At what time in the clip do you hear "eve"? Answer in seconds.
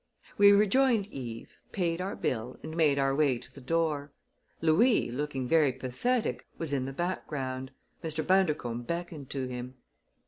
1.13-1.59